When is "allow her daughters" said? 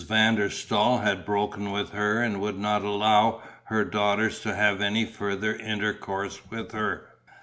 2.81-4.39